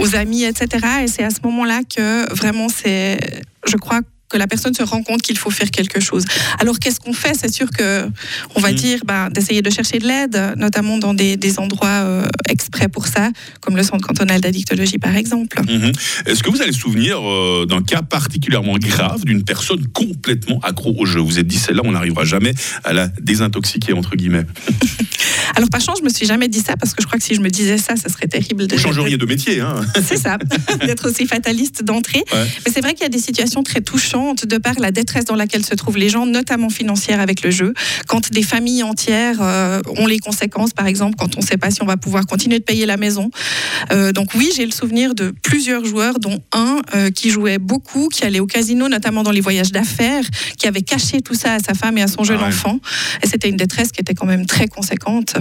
aux, 0.00 0.16
amis, 0.16 0.44
etc. 0.44 0.86
Et 1.04 1.06
c'est 1.06 1.24
à 1.24 1.30
ce 1.30 1.40
moment-là 1.44 1.80
que 1.84 2.32
vraiment 2.34 2.68
c'est, 2.68 3.42
je 3.66 3.76
crois, 3.76 4.00
que 4.30 4.38
la 4.38 4.46
personne 4.46 4.72
se 4.72 4.82
rend 4.82 5.02
compte 5.02 5.20
qu'il 5.20 5.36
faut 5.36 5.50
faire 5.50 5.70
quelque 5.70 6.00
chose. 6.00 6.24
Alors 6.58 6.78
qu'est-ce 6.78 7.00
qu'on 7.00 7.12
fait? 7.12 7.34
C'est 7.34 7.52
sûr 7.52 7.70
que 7.70 8.06
on 8.54 8.60
va 8.60 8.72
mmh. 8.72 8.74
dire 8.74 9.00
bah, 9.04 9.28
d'essayer 9.30 9.60
de 9.60 9.70
chercher 9.70 9.98
de 9.98 10.06
l'aide, 10.06 10.54
notamment 10.56 10.96
dans 10.96 11.12
des, 11.12 11.36
des 11.36 11.58
endroits 11.58 11.88
euh, 11.88 12.26
exprès 12.48 12.88
pour 12.88 13.08
ça, 13.08 13.30
comme 13.60 13.76
le 13.76 13.82
centre 13.82 14.06
cantonal 14.06 14.40
d'addictologie 14.40 14.98
par 14.98 15.16
exemple. 15.16 15.60
Mmh. 15.60 15.90
Est-ce 16.26 16.42
que 16.42 16.50
vous 16.50 16.60
avez 16.60 16.70
le 16.70 16.76
souvenir 16.76 17.18
euh, 17.20 17.66
d'un 17.68 17.82
cas 17.82 18.02
particulièrement 18.02 18.78
grave 18.78 19.24
d'une 19.24 19.44
personne 19.44 19.86
complètement 19.88 20.60
accro 20.60 20.94
au 20.96 21.04
jeu? 21.04 21.20
Vous 21.20 21.38
êtes 21.38 21.48
dit 21.48 21.58
celle-là, 21.58 21.82
on 21.84 21.92
n'arrivera 21.92 22.24
jamais 22.24 22.54
à 22.84 22.92
la 22.92 23.08
désintoxiquer 23.20 23.92
entre 23.92 24.14
guillemets. 24.16 24.46
Alors 25.56 25.68
par 25.68 25.80
chance, 25.80 25.98
je 25.98 26.04
me 26.04 26.10
suis 26.10 26.26
jamais 26.26 26.46
dit 26.46 26.60
ça 26.60 26.76
parce 26.76 26.94
que 26.94 27.02
je 27.02 27.06
crois 27.06 27.18
que 27.18 27.24
si 27.24 27.34
je 27.34 27.40
me 27.40 27.50
disais 27.50 27.78
ça, 27.78 27.96
ça 27.96 28.08
serait 28.08 28.28
terrible. 28.28 28.66
Vous 28.70 28.78
changeriez 28.78 29.16
de 29.16 29.26
métier, 29.26 29.60
hein 29.60 29.74
C'est 30.00 30.16
ça, 30.16 30.38
d'être 30.86 31.08
aussi 31.08 31.26
fataliste 31.26 31.82
d'entrée. 31.82 32.22
Ouais. 32.32 32.46
Mais 32.64 32.72
c'est 32.72 32.80
vrai 32.80 32.94
qu'il 32.94 33.02
y 33.02 33.06
a 33.06 33.10
des 33.10 33.18
situations 33.18 33.64
très 33.64 33.80
touchantes 33.80 34.19
de 34.46 34.58
par 34.58 34.78
la 34.78 34.90
détresse 34.90 35.24
dans 35.24 35.34
laquelle 35.34 35.64
se 35.64 35.74
trouvent 35.74 35.96
les 35.96 36.08
gens, 36.08 36.26
notamment 36.26 36.70
financière 36.70 37.20
avec 37.20 37.42
le 37.42 37.50
jeu. 37.50 37.74
Quand 38.06 38.30
des 38.30 38.42
familles 38.42 38.82
entières 38.82 39.38
euh, 39.40 39.80
ont 39.96 40.06
les 40.06 40.18
conséquences, 40.18 40.72
par 40.72 40.86
exemple, 40.86 41.16
quand 41.18 41.36
on 41.36 41.40
ne 41.40 41.44
sait 41.44 41.56
pas 41.56 41.70
si 41.70 41.82
on 41.82 41.86
va 41.86 41.96
pouvoir 41.96 42.26
continuer 42.26 42.58
de 42.58 42.64
payer 42.64 42.86
la 42.86 42.96
maison. 42.96 43.30
Euh, 43.92 44.12
donc 44.12 44.34
oui, 44.34 44.50
j'ai 44.54 44.64
le 44.64 44.70
souvenir 44.70 45.14
de 45.14 45.32
plusieurs 45.42 45.84
joueurs, 45.84 46.18
dont 46.18 46.42
un 46.52 46.80
euh, 46.94 47.10
qui 47.10 47.30
jouait 47.30 47.58
beaucoup, 47.58 48.08
qui 48.08 48.24
allait 48.24 48.40
au 48.40 48.46
casino, 48.46 48.88
notamment 48.88 49.22
dans 49.22 49.30
les 49.30 49.40
voyages 49.40 49.72
d'affaires, 49.72 50.24
qui 50.58 50.66
avait 50.66 50.82
caché 50.82 51.20
tout 51.20 51.34
ça 51.34 51.54
à 51.54 51.58
sa 51.58 51.74
femme 51.74 51.98
et 51.98 52.02
à 52.02 52.08
son 52.08 52.24
jeune 52.24 52.38
ah 52.40 52.44
ouais. 52.44 52.48
enfant. 52.48 52.78
Et 53.22 53.26
c'était 53.26 53.48
une 53.48 53.56
détresse 53.56 53.92
qui 53.92 54.00
était 54.00 54.14
quand 54.14 54.26
même 54.26 54.46
très 54.46 54.68
conséquente 54.68 55.34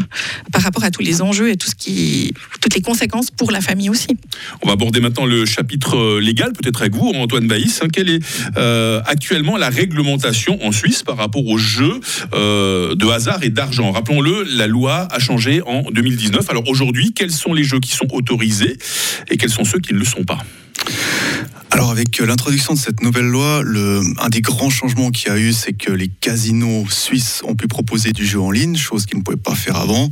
par 0.52 0.62
rapport 0.62 0.84
à 0.84 0.92
tous 0.92 1.02
les 1.02 1.22
enjeux 1.22 1.50
et 1.50 1.58
tout 1.58 1.70
ce 1.70 1.76
qui, 1.76 2.34
toutes 2.62 2.76
les 2.76 2.82
conséquences 2.82 3.32
pour 3.32 3.52
la 3.52 3.62
famille 3.62 3.90
aussi. 3.90 4.18
On 4.62 4.68
va 4.68 4.74
aborder 4.74 5.00
maintenant 5.00 5.26
le 5.26 5.46
chapitre 5.46 6.20
légal, 6.20 6.54
peut-être 6.54 6.82
avec 6.82 6.96
vous, 6.96 7.10
Antoine 7.16 7.48
Baïs. 7.48 7.82
Hein, 7.82 7.88
quelle 7.92 8.10
est 8.10 8.20
euh, 8.70 9.02
actuellement 9.06 9.58
la 9.58 9.70
réglementation 9.70 10.64
en 10.64 10.72
Suisse 10.72 11.02
par 11.04 11.18
rapport 11.18 11.46
aux 11.46 11.58
jeux 11.58 12.00
euh, 12.34 12.96
de 12.96 13.08
hasard 13.08 13.44
et 13.44 13.50
d'argent 13.50 13.92
Rappelons-le, 13.92 14.44
la 14.56 14.68
loi 14.68 15.08
a 15.12 15.20
changé 15.20 15.62
en 15.66 15.84
2019. 15.92 16.50
Alors 16.50 16.70
aujourd'hui, 16.70 17.14
quels 17.14 17.32
sont 17.32 17.54
les 17.54 17.64
jeux 17.64 17.80
qui 17.80 17.92
sont 17.92 18.08
autorisés 18.12 18.78
et 19.30 19.38
quels 19.38 19.50
sont 19.50 19.66
ceux 19.66 19.80
qui 19.80 19.94
ne 19.94 20.00
le 20.00 20.06
sont 20.06 20.24
pas? 20.24 20.40
Alors 21.72 21.92
avec 21.92 22.18
l'introduction 22.20 22.74
de 22.74 22.80
cette 22.80 23.02
nouvelle 23.04 23.28
loi, 23.28 23.62
le, 23.64 24.02
un 24.20 24.30
des 24.30 24.42
grands 24.42 24.70
changements 24.70 25.12
qu'il 25.12 25.30
y 25.30 25.32
a 25.32 25.38
eu, 25.38 25.54
c'est 25.54 25.74
que 25.74 25.92
les 25.92 26.08
casinos 26.08 26.86
suisses 26.90 27.42
ont 27.46 27.56
pu 27.56 27.68
proposer 27.68 28.12
du 28.12 28.26
jeu 28.26 28.40
en 28.40 28.50
ligne, 28.50 28.76
chose 28.76 29.06
qu'ils 29.06 29.20
ne 29.20 29.24
pouvaient 29.24 29.38
pas 29.38 29.56
faire 29.56 29.76
avant, 29.76 30.10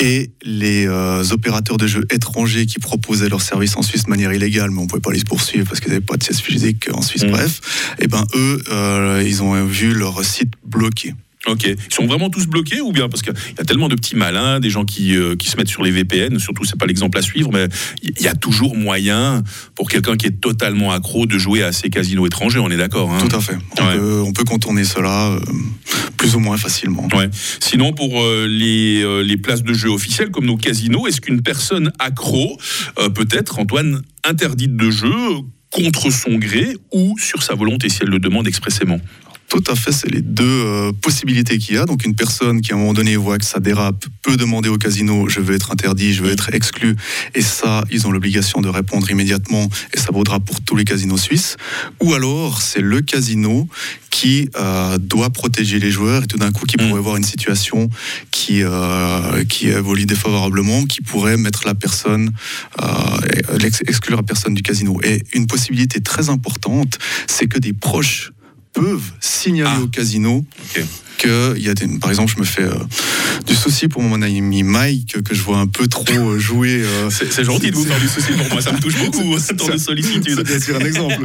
et 0.00 0.30
les 0.42 0.86
euh, 0.86 1.22
opérateurs 1.30 1.76
de 1.76 1.86
jeux 1.86 2.06
étrangers 2.10 2.66
qui 2.66 2.78
proposaient 2.78 3.28
leurs 3.28 3.42
services 3.42 3.76
en 3.76 3.82
Suisse 3.82 4.04
de 4.04 4.10
manière 4.10 4.32
illégale, 4.32 4.70
mais 4.70 4.78
on 4.78 4.84
ne 4.84 4.88
pouvait 4.88 5.00
pas 5.00 5.12
les 5.12 5.24
poursuivre 5.24 5.68
parce 5.68 5.80
qu'ils 5.80 5.90
n'avaient 5.90 6.04
pas 6.04 6.16
de 6.16 6.24
siège 6.24 6.38
physique 6.38 6.88
en 6.92 7.02
Suisse, 7.02 7.24
mmh. 7.24 7.30
bref, 7.30 7.94
et 8.00 8.08
ben 8.08 8.24
eux, 8.34 8.62
euh, 8.70 9.22
ils 9.26 9.42
ont 9.42 9.64
vu 9.66 9.92
leur 9.92 10.24
site 10.24 10.52
bloqué. 10.64 11.14
Ok. 11.46 11.66
Ils 11.66 11.94
sont 11.94 12.06
vraiment 12.06 12.30
tous 12.30 12.46
bloqués 12.46 12.80
ou 12.80 12.92
bien 12.92 13.08
Parce 13.08 13.22
qu'il 13.22 13.34
y 13.34 13.60
a 13.60 13.64
tellement 13.64 13.88
de 13.88 13.94
petits 13.94 14.16
malins, 14.16 14.60
des 14.60 14.70
gens 14.70 14.84
qui, 14.84 15.16
euh, 15.16 15.36
qui 15.36 15.48
se 15.48 15.56
mettent 15.56 15.68
sur 15.68 15.82
les 15.82 15.90
VPN, 15.90 16.38
surtout 16.38 16.64
c'est 16.64 16.78
pas 16.78 16.86
l'exemple 16.86 17.18
à 17.18 17.22
suivre, 17.22 17.50
mais 17.52 17.68
il 18.02 18.20
y 18.22 18.28
a 18.28 18.34
toujours 18.34 18.76
moyen 18.76 19.42
pour 19.74 19.88
quelqu'un 19.90 20.16
qui 20.16 20.26
est 20.26 20.40
totalement 20.40 20.92
accro 20.92 21.26
de 21.26 21.38
jouer 21.38 21.62
à 21.62 21.72
ces 21.72 21.90
casinos 21.90 22.26
étrangers, 22.26 22.58
on 22.58 22.70
est 22.70 22.76
d'accord 22.76 23.12
hein 23.12 23.18
Tout 23.18 23.36
à 23.36 23.40
fait. 23.40 23.56
On, 23.78 23.86
ouais. 23.86 23.96
peut, 23.96 24.22
on, 24.26 24.32
peut, 24.32 24.44
contourner 24.44 24.84
cela 24.84 25.32
euh, 25.32 25.40
plus 26.16 26.34
ou 26.34 26.38
moins 26.38 26.56
facilement. 26.56 27.08
Ouais. 27.14 27.28
Sinon, 27.60 27.92
pour 27.92 28.22
euh, 28.22 28.46
les, 28.48 29.24
les 29.24 29.36
places 29.36 29.62
de 29.62 29.74
jeu 29.74 29.90
officielles 29.90 30.30
comme 30.30 30.46
nos 30.46 30.56
casinos, 30.56 31.06
est-ce 31.06 31.20
qu'une 31.20 31.42
personne 31.42 31.92
accro 31.98 32.58
peut 33.14 33.28
être, 33.30 33.58
Antoine, 33.58 34.02
interdite 34.24 34.76
de 34.76 34.90
jeu 34.90 35.12
contre 35.70 36.10
son 36.10 36.36
gré 36.36 36.76
ou 36.92 37.18
sur 37.18 37.42
sa 37.42 37.54
volonté 37.54 37.88
si 37.88 37.98
elle 38.02 38.08
le 38.08 38.18
demande 38.18 38.46
expressément? 38.46 39.00
Tout 39.54 39.70
à 39.70 39.76
fait, 39.76 39.92
c'est 39.92 40.10
les 40.10 40.20
deux 40.20 40.44
euh, 40.44 40.92
possibilités 40.92 41.58
qu'il 41.58 41.76
y 41.76 41.78
a. 41.78 41.86
Donc 41.86 42.04
une 42.04 42.16
personne 42.16 42.60
qui 42.60 42.72
à 42.72 42.74
un 42.74 42.78
moment 42.78 42.92
donné 42.92 43.14
voit 43.14 43.38
que 43.38 43.44
ça 43.44 43.60
dérape 43.60 44.04
peut 44.20 44.36
demander 44.36 44.68
au 44.68 44.78
casino 44.78 45.28
je 45.28 45.38
veux 45.38 45.54
être 45.54 45.70
interdit, 45.70 46.12
je 46.12 46.24
veux 46.24 46.32
être 46.32 46.52
exclu. 46.52 46.96
Et 47.36 47.40
ça, 47.40 47.84
ils 47.92 48.04
ont 48.08 48.10
l'obligation 48.10 48.60
de 48.60 48.68
répondre 48.68 49.08
immédiatement 49.08 49.70
et 49.92 49.98
ça 50.00 50.08
vaudra 50.12 50.40
pour 50.40 50.60
tous 50.60 50.74
les 50.74 50.84
casinos 50.84 51.18
suisses. 51.18 51.56
Ou 52.02 52.14
alors 52.14 52.62
c'est 52.62 52.80
le 52.80 53.00
casino 53.00 53.68
qui 54.10 54.48
euh, 54.56 54.98
doit 54.98 55.30
protéger 55.30 55.78
les 55.78 55.92
joueurs 55.92 56.24
et 56.24 56.26
tout 56.26 56.38
d'un 56.38 56.50
coup 56.50 56.66
qui 56.66 56.76
pourrait 56.76 56.98
avoir 56.98 57.14
une 57.14 57.22
situation 57.22 57.88
qui, 58.32 58.64
euh, 58.64 59.44
qui 59.44 59.68
évolue 59.68 60.06
défavorablement, 60.06 60.84
qui 60.84 61.00
pourrait 61.00 61.36
mettre 61.36 61.64
la 61.64 61.76
personne, 61.76 62.32
exclure 63.86 64.16
la 64.16 64.24
personne 64.24 64.54
du 64.54 64.62
casino. 64.62 64.98
Et 65.04 65.22
une 65.32 65.46
possibilité 65.46 66.00
très 66.00 66.28
importante, 66.28 66.98
c'est 67.28 67.46
que 67.46 67.60
des 67.60 67.72
proches 67.72 68.32
peuvent 68.74 69.12
signaler 69.20 69.70
ah. 69.78 69.82
au 69.82 69.86
casino 69.86 70.44
que 71.18 71.58
y 71.58 71.68
a 71.68 71.74
par 72.00 72.10
exemple, 72.10 72.32
je 72.34 72.40
me 72.40 72.44
fais 72.44 72.62
euh, 72.62 72.74
du 73.46 73.54
souci 73.54 73.88
pour 73.88 74.02
mon 74.02 74.22
ami 74.22 74.62
Mike 74.62 75.22
que 75.22 75.34
je 75.34 75.42
vois 75.42 75.58
un 75.58 75.66
peu 75.66 75.86
trop 75.86 76.12
euh, 76.12 76.38
jouer. 76.38 76.82
Euh, 76.82 77.10
c'est 77.30 77.44
gentil 77.44 77.70
de 77.70 77.76
vous 77.76 77.84
faire 77.84 78.00
du 78.00 78.08
souci 78.08 78.32
pour 78.32 78.48
moi, 78.52 78.60
ça 78.60 78.72
me 78.72 78.80
touche 78.80 78.98
beaucoup, 78.98 79.38
ce 79.38 79.52
temps 79.52 79.68
de 79.68 79.76
sollicitude. 79.76 80.34
C'est 80.36 80.46
bien 80.46 80.60
sûr 80.60 80.76
un 80.76 80.84
exemple. 80.84 81.24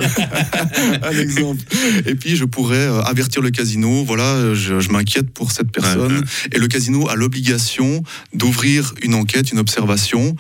un 1.04 1.18
exemple. 1.18 1.62
Et 2.06 2.16
puis 2.16 2.36
je 2.36 2.46
pourrais 2.46 2.88
avertir 3.06 3.42
le 3.42 3.52
casino, 3.52 4.04
voilà, 4.04 4.54
je, 4.54 4.90
m'inquiète 4.90 5.30
pour 5.32 5.52
cette 5.52 5.72
personne. 5.72 6.24
Et 6.52 6.60
le 6.60 6.68
casino 6.68 7.10
a 7.10 7.16
l'obligation 7.16 8.04
d'ouvrir 8.34 8.94
une 9.02 9.16
enquête, 9.16 9.52
une 9.52 9.60
observation, 9.60 10.36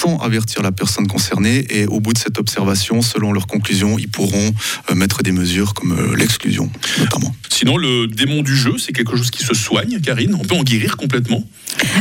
sans 0.00 0.16
avertir 0.18 0.62
la 0.62 0.72
personne 0.72 1.06
concernée. 1.06 1.66
Et 1.70 1.86
au 1.86 2.00
bout 2.00 2.12
de 2.12 2.18
cette 2.18 2.38
observation, 2.38 3.02
selon 3.02 3.32
leurs 3.32 3.46
conclusions, 3.46 3.98
ils 3.98 4.08
pourront 4.08 4.54
mettre 4.94 5.22
des 5.22 5.32
mesures 5.32 5.74
comme 5.74 6.14
l'exclusion, 6.16 6.70
notamment. 6.98 7.34
Sinon, 7.50 7.76
le 7.76 8.06
démon 8.06 8.42
du 8.42 8.56
jeu, 8.56 8.78
c'est 8.78 8.92
quelque 8.92 9.16
chose 9.16 9.30
qui 9.30 9.44
se 9.44 9.54
soigne, 9.54 10.00
Karine 10.00 10.34
On 10.34 10.44
peut 10.44 10.54
en 10.54 10.62
guérir 10.62 10.96
complètement 10.96 11.42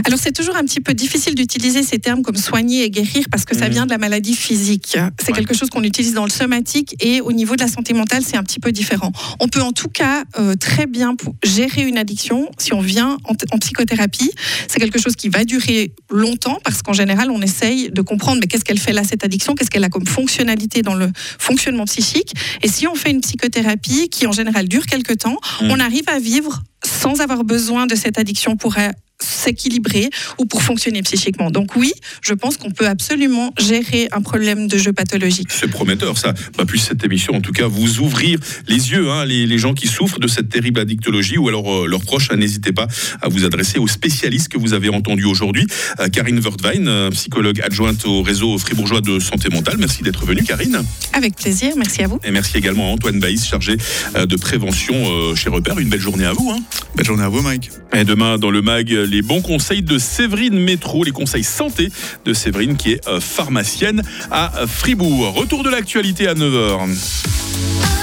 Alors, 0.05 0.17
c'est 0.17 0.31
toujours 0.31 0.55
un 0.55 0.63
petit 0.63 0.79
peu 0.79 0.93
difficile 0.93 1.35
d'utiliser 1.35 1.83
ces 1.83 1.99
termes 1.99 2.21
comme 2.21 2.37
soigner 2.37 2.85
et 2.85 2.89
guérir 2.89 3.25
parce 3.29 3.43
que 3.43 3.57
ça 3.57 3.67
mmh. 3.67 3.71
vient 3.71 3.85
de 3.85 3.91
la 3.91 3.97
maladie 3.97 4.35
physique. 4.35 4.97
C'est 5.21 5.33
quelque 5.33 5.53
chose 5.53 5.69
qu'on 5.69 5.83
utilise 5.83 6.13
dans 6.13 6.23
le 6.23 6.29
somatique 6.29 6.95
et 7.03 7.19
au 7.19 7.33
niveau 7.33 7.55
de 7.55 7.61
la 7.61 7.67
santé 7.67 7.93
mentale, 7.93 8.23
c'est 8.25 8.37
un 8.37 8.43
petit 8.43 8.59
peu 8.59 8.71
différent. 8.71 9.11
On 9.39 9.47
peut 9.47 9.61
en 9.61 9.73
tout 9.73 9.89
cas 9.89 10.23
euh, 10.39 10.55
très 10.55 10.85
bien 10.85 11.15
gérer 11.43 11.81
une 11.81 11.97
addiction 11.97 12.49
si 12.57 12.73
on 12.73 12.81
vient 12.81 13.17
en, 13.25 13.57
psychothérapie. 13.57 14.31
C'est 14.67 14.79
quelque 14.79 14.99
chose 14.99 15.15
qui 15.15 15.29
va 15.29 15.43
durer 15.43 15.91
longtemps 16.09 16.59
parce 16.63 16.81
qu'en 16.81 16.93
général, 16.93 17.31
on 17.31 17.41
essaye 17.41 17.88
de 17.91 18.01
comprendre 18.01 18.39
mais 18.41 18.47
qu'est-ce 18.47 18.65
qu'elle 18.65 18.79
fait 18.79 18.93
là, 18.93 19.03
cette 19.03 19.23
addiction, 19.23 19.55
qu'est-ce 19.55 19.69
qu'elle 19.69 19.83
a 19.83 19.89
comme 19.89 20.05
fonctionnalité 20.05 20.81
dans 20.81 20.95
le 20.95 21.11
fonctionnement 21.37 21.85
psychique? 21.85 22.33
Et 22.61 22.67
si 22.67 22.87
on 22.87 22.95
fait 22.95 23.11
une 23.11 23.21
psychothérapie 23.21 24.09
qui 24.09 24.27
en 24.27 24.31
général 24.31 24.67
dure 24.67 24.85
quelques 24.85 25.17
temps, 25.19 25.37
on 25.61 25.77
mm. 25.77 25.81
arrive 25.81 26.09
à 26.09 26.19
vivre 26.19 26.63
sans 26.85 27.21
avoir 27.21 27.43
besoin 27.43 27.87
de 27.87 27.95
cette 27.95 28.17
addiction 28.17 28.55
pour 28.55 28.77
s'équilibrer 29.21 30.09
ou 30.37 30.45
pour 30.45 30.63
fonctionner 30.63 31.01
psychiquement. 31.01 31.51
Donc 31.51 31.75
oui, 31.75 31.91
je 32.21 32.33
pense 32.33 32.57
qu'on 32.57 32.71
peut 32.71 32.87
absolument 32.87 33.53
gérer 33.59 34.07
un 34.11 34.21
problème 34.21 34.67
de 34.67 34.77
jeu 34.77 34.93
pathologique. 34.93 35.49
C'est 35.51 35.69
prometteur 35.69 36.17
ça. 36.17 36.33
Bah, 36.57 36.65
puisse 36.65 36.83
cette 36.83 37.03
émission 37.03 37.33
en 37.33 37.41
tout 37.41 37.51
cas 37.51 37.67
vous 37.67 37.99
ouvrir 37.99 38.39
les 38.67 38.91
yeux, 38.91 39.09
hein, 39.09 39.25
les, 39.25 39.57
gens 39.57 39.73
qui 39.73 39.87
souffrent 39.87 40.19
de 40.19 40.27
cette 40.27 40.47
terrible 40.49 40.79
addictologie 40.79 41.37
ou 41.37 41.49
alors 41.49 41.83
euh, 41.83 41.87
leurs 41.87 42.01
proches, 42.01 42.29
hein, 42.31 42.37
n'hésitez 42.37 42.71
pas 42.71 42.87
à 43.21 43.27
vous 43.27 43.43
adresser 43.43 43.77
aux 43.77 43.87
spécialistes 43.87 44.47
que 44.47 44.57
vous 44.57 44.73
avez 44.73 44.87
entendus 44.89 45.25
aujourd'hui. 45.25 45.67
Euh, 45.99 46.07
Karine 46.07 46.39
Wertwein, 46.39 46.87
euh, 46.87 47.11
psychologue 47.11 47.59
adjointe 47.61 48.05
au 48.05 48.21
réseau 48.21 48.57
fribourgeois 48.57 49.01
de 49.01 49.19
santé 49.19 49.49
mentale. 49.49 49.75
Merci 49.79 50.01
d'être 50.03 50.25
venue 50.25 50.43
Karine. 50.43 50.81
Avec 51.11 51.35
plaisir, 51.35 51.73
merci 51.75 52.03
à 52.03 52.07
vous. 52.07 52.19
Et 52.23 52.31
merci 52.31 52.57
également 52.57 52.89
à 52.89 52.93
Antoine 52.93 53.19
Baïs, 53.19 53.45
chargé 53.45 53.75
de 54.15 54.35
prévention 54.37 55.35
chez 55.35 55.49
Repère. 55.49 55.77
Une 55.79 55.89
belle 55.89 55.99
journée 55.99 56.25
à 56.25 56.33
vous. 56.33 56.49
Hein. 56.51 56.59
Belle 56.95 57.05
journée 57.05 57.23
à 57.23 57.29
vous 57.29 57.41
Mike. 57.41 57.71
Et 57.93 58.03
demain 58.03 58.37
dans 58.37 58.51
le 58.51 58.61
MAG, 58.61 58.91
les 59.09 59.21
bons 59.21 59.41
conseils 59.41 59.81
de 59.81 59.97
Séverine 59.97 60.59
Métro, 60.59 61.03
les 61.03 61.11
conseils 61.11 61.43
santé 61.43 61.91
de 62.25 62.33
Séverine 62.33 62.77
qui 62.77 62.93
est 62.93 63.07
euh, 63.07 63.19
pharmacienne 63.19 64.03
à 64.31 64.51
Fribourg. 64.67 65.33
Retour 65.33 65.63
de 65.63 65.69
l'actualité 65.69 66.27
à 66.27 66.33
9h. 66.35 67.98